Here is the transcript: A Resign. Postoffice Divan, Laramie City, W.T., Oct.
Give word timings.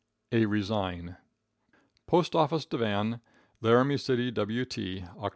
A 0.31 0.47
Resign. 0.47 1.17
Postoffice 2.07 2.65
Divan, 2.65 3.21
Laramie 3.61 3.97
City, 3.97 4.31
W.T., 4.31 5.01
Oct. 5.15 5.29